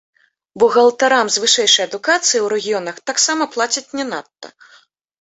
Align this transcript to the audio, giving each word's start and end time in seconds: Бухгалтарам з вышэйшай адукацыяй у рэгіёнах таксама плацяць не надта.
Бухгалтарам 0.63 1.27
з 1.35 1.43
вышэйшай 1.43 1.85
адукацыяй 1.89 2.41
у 2.47 2.51
рэгіёнах 2.57 2.95
таксама 3.13 3.43
плацяць 3.55 3.89
не 4.01 4.11
надта. 4.13 4.47